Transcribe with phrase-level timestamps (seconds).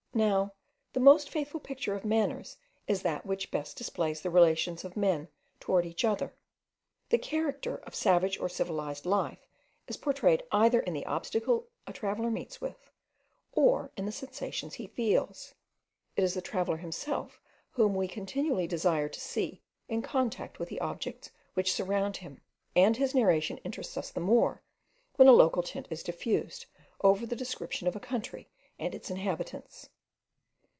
[0.13, 0.55] Now,
[0.91, 5.29] the most faithful picture of manners is that which best displays the relations of men
[5.61, 6.35] towards each other.
[7.11, 9.47] The character of savage or civilized life
[9.87, 12.91] is portrayed either in the obstacles a traveller meets with,
[13.53, 15.53] or in the sensations he feels.
[16.17, 17.39] It is the traveller himself
[17.69, 22.41] whom we continually desire to see in contact with the objects which surround him;
[22.75, 24.61] and his narration interests us the more,
[25.15, 26.65] when a local tint is diffused
[26.99, 29.87] over the description of a country and its inhabitants.